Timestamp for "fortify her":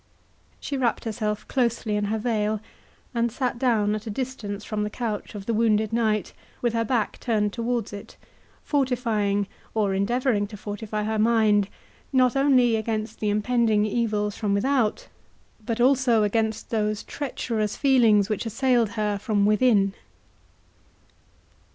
10.57-11.19